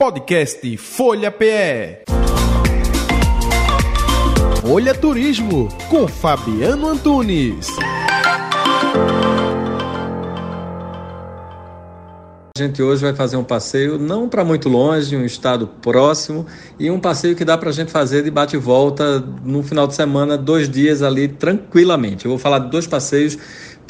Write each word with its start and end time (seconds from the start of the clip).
Podcast 0.00 0.78
Folha 0.78 1.30
PE. 1.30 2.04
Folha 4.62 4.94
Turismo 4.94 5.68
com 5.90 6.08
Fabiano 6.08 6.88
Antunes. 6.88 7.68
A 12.56 12.62
gente 12.62 12.82
hoje 12.82 13.02
vai 13.02 13.14
fazer 13.14 13.36
um 13.36 13.44
passeio 13.44 13.98
não 13.98 14.26
para 14.26 14.42
muito 14.42 14.70
longe, 14.70 15.14
um 15.14 15.24
estado 15.26 15.66
próximo 15.66 16.46
e 16.78 16.90
um 16.90 16.98
passeio 16.98 17.36
que 17.36 17.44
dá 17.44 17.58
para 17.58 17.68
a 17.68 17.72
gente 17.72 17.92
fazer 17.92 18.22
de 18.22 18.30
bate 18.30 18.56
e 18.56 18.58
volta 18.58 19.20
no 19.44 19.62
final 19.62 19.86
de 19.86 19.94
semana, 19.94 20.38
dois 20.38 20.66
dias 20.66 21.02
ali 21.02 21.28
tranquilamente. 21.28 22.24
Eu 22.24 22.30
vou 22.30 22.38
falar 22.38 22.60
de 22.60 22.70
dois 22.70 22.86
passeios 22.86 23.36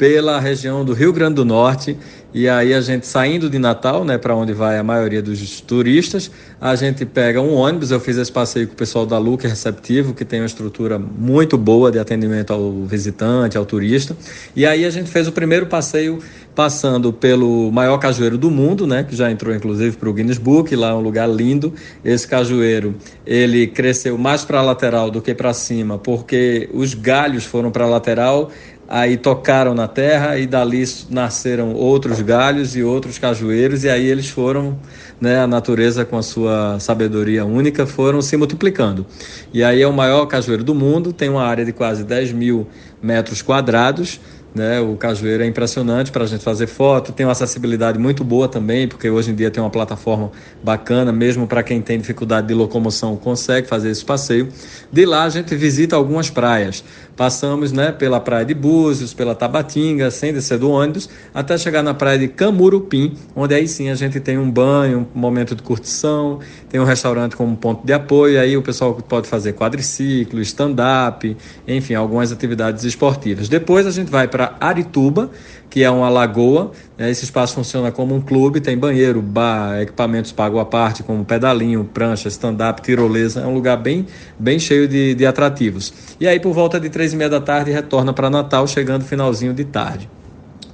pela 0.01 0.39
região 0.39 0.83
do 0.83 0.93
Rio 0.93 1.13
Grande 1.13 1.35
do 1.35 1.45
Norte. 1.45 1.95
E 2.33 2.49
aí 2.49 2.73
a 2.73 2.81
gente 2.81 3.05
saindo 3.05 3.47
de 3.47 3.59
Natal, 3.59 4.03
né, 4.03 4.17
para 4.17 4.35
onde 4.35 4.51
vai 4.51 4.79
a 4.79 4.83
maioria 4.83 5.21
dos 5.21 5.61
turistas, 5.61 6.31
a 6.59 6.75
gente 6.75 7.05
pega 7.05 7.39
um 7.39 7.53
ônibus. 7.53 7.91
Eu 7.91 7.99
fiz 7.99 8.17
esse 8.17 8.31
passeio 8.31 8.65
com 8.65 8.73
o 8.73 8.75
pessoal 8.75 9.05
da 9.05 9.19
Luca 9.19 9.47
Receptivo, 9.47 10.15
que 10.15 10.25
tem 10.25 10.39
uma 10.39 10.47
estrutura 10.47 10.97
muito 10.97 11.55
boa 11.55 11.91
de 11.91 11.99
atendimento 11.99 12.51
ao 12.51 12.83
visitante, 12.83 13.59
ao 13.59 13.63
turista. 13.63 14.17
E 14.55 14.65
aí 14.65 14.85
a 14.85 14.89
gente 14.89 15.07
fez 15.07 15.27
o 15.27 15.31
primeiro 15.31 15.67
passeio 15.67 16.17
passando 16.55 17.13
pelo 17.13 17.71
maior 17.71 17.97
cajueiro 17.97 18.37
do 18.37 18.51
mundo, 18.51 18.85
né, 18.85 19.03
que 19.03 19.15
já 19.15 19.31
entrou 19.31 19.55
inclusive 19.55 19.95
para 19.97 20.09
o 20.09 20.13
Guinness 20.13 20.37
Book, 20.37 20.75
lá 20.75 20.89
é 20.89 20.93
um 20.93 21.01
lugar 21.01 21.29
lindo. 21.29 21.73
Esse 22.03 22.27
cajueiro, 22.27 22.95
ele 23.25 23.67
cresceu 23.67 24.17
mais 24.17 24.43
para 24.43 24.59
a 24.59 24.61
lateral 24.61 25.09
do 25.09 25.21
que 25.21 25.33
para 25.33 25.53
cima, 25.53 25.97
porque 25.97 26.69
os 26.73 26.93
galhos 26.93 27.45
foram 27.45 27.71
para 27.71 27.85
a 27.85 27.87
lateral 27.87 28.51
aí 28.91 29.15
tocaram 29.15 29.73
na 29.73 29.87
terra 29.87 30.37
e 30.37 30.45
dali 30.45 30.83
nasceram 31.09 31.73
outros 31.73 32.19
galhos 32.19 32.75
e 32.75 32.83
outros 32.83 33.17
cajueiros 33.17 33.85
e 33.85 33.89
aí 33.89 34.05
eles 34.05 34.29
foram, 34.29 34.77
né, 35.19 35.39
a 35.39 35.47
natureza 35.47 36.03
com 36.03 36.17
a 36.17 36.21
sua 36.21 36.77
sabedoria 36.77 37.45
única 37.45 37.85
foram 37.85 38.21
se 38.21 38.35
multiplicando. 38.35 39.05
E 39.53 39.63
aí 39.63 39.81
é 39.81 39.87
o 39.87 39.93
maior 39.93 40.25
cajueiro 40.25 40.61
do 40.61 40.75
mundo, 40.75 41.13
tem 41.13 41.29
uma 41.29 41.43
área 41.43 41.63
de 41.63 41.71
quase 41.71 42.03
10 42.03 42.33
mil 42.33 42.67
metros 43.01 43.41
quadrados, 43.41 44.19
né? 44.53 44.79
O 44.79 44.95
Cajueiro 44.95 45.43
é 45.43 45.47
impressionante 45.47 46.11
para 46.11 46.23
a 46.23 46.27
gente 46.27 46.43
fazer 46.43 46.67
foto, 46.67 47.11
tem 47.11 47.25
uma 47.25 47.31
acessibilidade 47.31 47.97
muito 47.97 48.23
boa 48.23 48.47
também, 48.47 48.87
porque 48.87 49.09
hoje 49.09 49.31
em 49.31 49.35
dia 49.35 49.49
tem 49.49 49.63
uma 49.63 49.69
plataforma 49.69 50.31
bacana, 50.63 51.11
mesmo 51.11 51.47
para 51.47 51.63
quem 51.63 51.81
tem 51.81 51.97
dificuldade 51.97 52.47
de 52.47 52.53
locomoção 52.53 53.15
consegue 53.15 53.67
fazer 53.67 53.89
esse 53.89 54.03
passeio. 54.03 54.49
De 54.91 55.05
lá 55.05 55.23
a 55.23 55.29
gente 55.29 55.55
visita 55.55 55.95
algumas 55.95 56.29
praias. 56.29 56.83
Passamos 57.15 57.71
né, 57.71 57.91
pela 57.91 58.19
praia 58.19 58.45
de 58.45 58.53
Búzios, 58.53 59.13
pela 59.13 59.35
Tabatinga, 59.35 60.09
sem 60.09 60.33
descer 60.33 60.57
do 60.57 60.69
ônibus, 60.69 61.09
até 61.33 61.57
chegar 61.57 61.83
na 61.83 61.93
praia 61.93 62.17
de 62.17 62.27
Camurupim, 62.27 63.15
onde 63.35 63.53
aí 63.53 63.67
sim 63.67 63.89
a 63.89 63.95
gente 63.95 64.19
tem 64.19 64.37
um 64.37 64.49
banho, 64.49 65.07
um 65.13 65.19
momento 65.19 65.55
de 65.55 65.61
curtição, 65.61 66.39
tem 66.69 66.79
um 66.79 66.85
restaurante 66.85 67.35
como 67.35 67.55
ponto 67.55 67.85
de 67.85 67.93
apoio, 67.93 68.39
aí 68.39 68.55
o 68.57 68.61
pessoal 68.61 68.93
pode 68.93 69.27
fazer 69.27 69.53
quadriciclo, 69.53 70.41
stand-up, 70.41 71.37
enfim, 71.67 71.93
algumas 71.93 72.31
atividades 72.31 72.83
esportivas. 72.83 73.49
Depois 73.49 73.85
a 73.85 73.91
gente 73.91 74.09
vai 74.09 74.27
para 74.27 74.55
Arituba, 74.59 75.29
que 75.71 75.83
é 75.83 75.89
uma 75.89 76.09
lagoa. 76.09 76.71
Né? 76.97 77.09
Esse 77.09 77.23
espaço 77.23 77.55
funciona 77.55 77.91
como 77.91 78.13
um 78.13 78.21
clube, 78.21 78.59
tem 78.59 78.77
banheiro, 78.77 79.21
bar, 79.21 79.81
equipamentos 79.81 80.31
pagos 80.31 80.59
à 80.59 80.65
parte, 80.65 81.01
como 81.01 81.23
pedalinho, 81.23 81.85
prancha, 81.85 82.27
stand-up, 82.27 82.81
tirolesa. 82.81 83.39
É 83.39 83.45
um 83.47 83.53
lugar 83.53 83.77
bem, 83.77 84.05
bem 84.37 84.59
cheio 84.59 84.87
de, 84.87 85.15
de 85.15 85.25
atrativos. 85.25 85.93
E 86.19 86.27
aí, 86.27 86.39
por 86.39 86.53
volta 86.53 86.79
de 86.79 86.89
três 86.89 87.10
e 87.13 87.15
meia 87.15 87.29
da 87.29 87.41
tarde, 87.41 87.71
retorna 87.71 88.13
para 88.13 88.29
Natal, 88.29 88.67
chegando 88.67 89.03
finalzinho 89.03 89.53
de 89.53 89.65
tarde. 89.65 90.09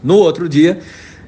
No 0.04 0.16
outro 0.16 0.48
dia, 0.48 0.80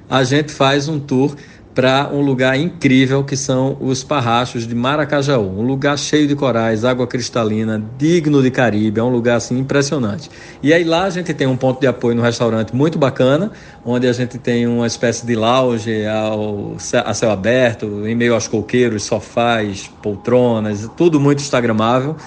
a 0.10 0.24
gente 0.24 0.52
faz 0.52 0.88
um 0.88 1.00
tour 1.00 1.36
para 1.74 2.10
um 2.12 2.20
lugar 2.22 2.60
incrível 2.60 3.24
que 3.24 3.38
são 3.38 3.78
os 3.80 4.04
Parrachos 4.04 4.68
de 4.68 4.76
Maracajaú. 4.76 5.60
Um 5.60 5.62
lugar 5.62 5.98
cheio 5.98 6.28
de 6.28 6.36
corais, 6.36 6.84
água 6.84 7.08
cristalina, 7.08 7.82
digno 7.98 8.42
de 8.42 8.52
Caribe, 8.52 9.00
é 9.00 9.04
um 9.04 9.10
lugar 9.10 9.38
assim 9.38 9.58
impressionante. 9.58 10.30
E 10.62 10.74
aí 10.74 10.84
lá 10.84 11.04
a 11.04 11.10
gente 11.10 11.34
tem 11.34 11.48
um 11.48 11.56
ponto 11.56 11.80
de 11.80 11.88
apoio 11.88 12.16
no 12.16 12.22
restaurante 12.22 12.76
muito 12.76 12.98
bacana, 12.98 13.52
onde 13.86 14.08
a 14.08 14.12
gente 14.14 14.38
tem 14.38 14.68
uma 14.68 14.88
espécie 14.88 15.26
de 15.26 15.36
lounge 15.36 16.06
ao, 16.06 16.76
a 17.06 17.14
céu 17.14 17.32
aberto, 17.32 18.06
em 18.06 18.14
meio 18.16 18.34
aos 18.34 18.48
coqueiros, 18.48 19.04
sofás, 19.04 19.90
poltronas, 20.02 20.90
tudo 20.98 21.18
muito 21.18 21.40
instagramável. 21.40 22.18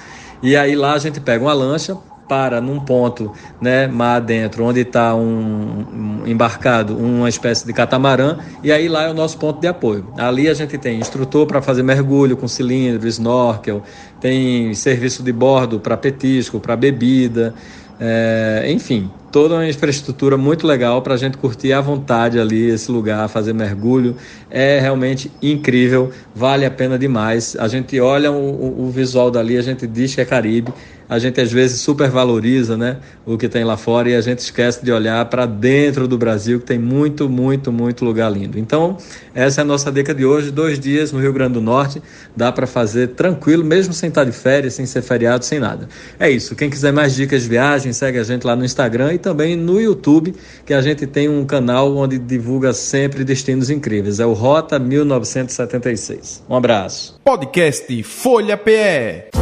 E 0.43 0.57
aí 0.57 0.75
lá 0.75 0.95
a 0.95 0.99
gente 0.99 1.21
pega 1.21 1.45
uma 1.45 1.53
lancha, 1.53 1.97
para 2.29 2.61
num 2.61 2.81
ponto, 2.81 3.33
né, 3.61 3.87
mar 3.87 4.21
dentro, 4.21 4.65
onde 4.65 4.81
está 4.81 5.15
um, 5.15 6.23
um, 6.23 6.27
embarcado 6.27 6.97
uma 6.97 7.29
espécie 7.29 7.67
de 7.67 7.73
catamarã, 7.73 8.39
e 8.63 8.73
aí 8.73 8.89
lá 8.89 9.05
é 9.05 9.11
o 9.11 9.15
nosso 9.15 9.39
ponto 9.39 9.61
de 9.61 9.67
apoio. 9.67 10.07
Ali 10.17 10.49
a 10.49 10.55
gente 10.55 10.79
tem 10.79 10.99
instrutor 10.99 11.47
para 11.47 11.61
fazer 11.61 11.83
mergulho 11.83 12.37
com 12.37 12.49
cilindro, 12.49 13.07
snorkel, 13.09 13.83
tem 14.21 14.73
serviço 14.75 15.23
de 15.23 15.33
bordo 15.33 15.81
para 15.81 15.97
petisco, 15.97 16.59
para 16.59 16.77
bebida, 16.77 17.55
é, 18.05 18.65
enfim, 18.67 19.09
toda 19.31 19.55
uma 19.55 19.69
infraestrutura 19.69 20.37
muito 20.37 20.67
legal 20.67 21.01
para 21.03 21.15
a 21.15 21.17
gente 21.17 21.37
curtir 21.37 21.73
à 21.73 21.81
vontade 21.81 22.37
ali 22.41 22.69
esse 22.69 22.91
lugar, 22.91 23.29
fazer 23.29 23.53
mergulho. 23.53 24.17
É 24.51 24.81
realmente 24.81 25.31
incrível, 25.41 26.11
vale 26.35 26.67
a 26.67 26.71
pena 26.71 26.99
demais. 26.99 27.57
A 27.57 27.69
gente 27.69 28.01
olha 28.01 28.33
o, 28.33 28.87
o 28.87 28.91
visual 28.91 29.31
dali, 29.31 29.57
a 29.57 29.63
gente 29.63 29.87
diz 29.87 30.17
que 30.17 30.21
é 30.21 30.25
Caribe 30.25 30.73
a 31.13 31.19
gente 31.19 31.39
às 31.43 31.53
vezes 31.53 31.79
supervaloriza 31.83 32.75
né, 32.75 32.97
o 33.27 33.37
que 33.37 33.47
tem 33.47 33.65
lá 33.65 33.77
fora 33.77 34.09
e 34.09 34.17
a 34.17 34.21
gente 34.23 34.39
esquece 34.39 34.83
de 34.83 34.91
olhar 34.91 35.23
para 35.27 35.45
dentro 35.45 36.09
do 36.09 36.17
Brasil, 36.17 36.59
que 36.59 36.65
tem 36.65 36.79
muito, 36.79 37.29
muito, 37.29 37.71
muito 37.71 38.03
lugar 38.03 38.33
lindo. 38.33 38.59
Então, 38.59 38.97
essa 39.35 39.61
é 39.61 39.63
a 39.63 39.65
nossa 39.65 39.93
dica 39.93 40.15
de 40.15 40.25
hoje: 40.25 40.51
dois 40.51 40.81
dias 40.81 41.13
no 41.13 41.21
Rio 41.21 41.31
Grande 41.31 41.53
do 41.53 41.61
Norte, 41.61 42.03
dá 42.35 42.51
para 42.51 42.67
fazer 42.67 43.09
tranquilo, 43.09 43.63
mesmo 43.63 43.93
sem 43.93 44.09
estar 44.09 44.25
de 44.25 44.33
férias, 44.33 44.73
sem 44.73 44.87
ser 44.87 45.03
feriado, 45.03 45.45
sem 45.45 45.61
nada. 45.61 45.87
É 46.19 46.31
isso. 46.31 46.57
Quem 46.57 46.71
quiser 46.71 46.95
mais 46.95 47.15
dicas 47.15 47.43
de 47.43 47.49
viagem, 47.51 47.93
segue 47.93 48.19
a 48.19 48.25
gente 48.25 48.47
lá 48.47 48.57
no 48.57 48.65
Instagram 48.65 49.13
e 49.13 49.19
também 49.19 49.55
no 49.55 49.79
YouTube, 49.79 50.35
que 50.65 50.73
a 50.73 50.81
gente 50.81 51.07
tem 51.07 51.29
um 51.29 51.45
canal 51.45 51.95
onde 51.95 52.19
divulga 52.19 52.73
sempre 52.73 53.23
destinos 53.23 53.69
incríveis. 53.69 54.19
É 54.19 54.25
o 54.25 54.33
Rota 54.33 54.79
1976. 54.79 56.43
Um 56.49 56.57
abraço. 56.57 57.21
Podcast 57.23 58.03
Folha 58.03 58.57
PE. 58.57 59.42